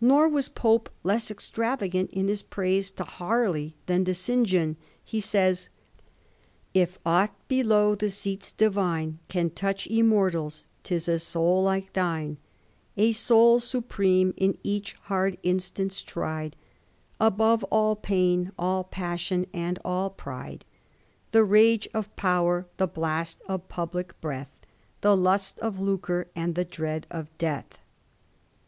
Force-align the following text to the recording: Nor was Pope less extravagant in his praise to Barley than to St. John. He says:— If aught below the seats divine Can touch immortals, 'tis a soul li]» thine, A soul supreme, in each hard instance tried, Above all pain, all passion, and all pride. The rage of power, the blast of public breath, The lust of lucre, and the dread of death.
Nor 0.00 0.28
was 0.28 0.48
Pope 0.48 0.90
less 1.04 1.30
extravagant 1.30 2.10
in 2.10 2.26
his 2.26 2.42
praise 2.42 2.90
to 2.90 3.06
Barley 3.20 3.76
than 3.86 4.04
to 4.04 4.12
St. 4.14 4.44
John. 4.44 4.74
He 5.04 5.20
says:— 5.20 5.68
If 6.84 6.98
aught 7.06 7.30
below 7.46 7.94
the 7.94 8.10
seats 8.10 8.50
divine 8.50 9.20
Can 9.28 9.48
touch 9.50 9.86
immortals, 9.86 10.66
'tis 10.82 11.08
a 11.08 11.20
soul 11.20 11.64
li]» 11.66 11.88
thine, 11.92 12.38
A 12.96 13.12
soul 13.12 13.60
supreme, 13.60 14.34
in 14.36 14.58
each 14.64 14.94
hard 15.02 15.38
instance 15.44 16.02
tried, 16.02 16.56
Above 17.20 17.62
all 17.70 17.94
pain, 17.94 18.50
all 18.58 18.82
passion, 18.82 19.46
and 19.54 19.78
all 19.84 20.10
pride. 20.10 20.64
The 21.30 21.44
rage 21.44 21.88
of 21.94 22.16
power, 22.16 22.66
the 22.76 22.88
blast 22.88 23.40
of 23.46 23.68
public 23.68 24.20
breath, 24.20 24.50
The 25.02 25.16
lust 25.16 25.60
of 25.60 25.78
lucre, 25.78 26.26
and 26.34 26.56
the 26.56 26.64
dread 26.64 27.06
of 27.08 27.28
death. 27.38 27.78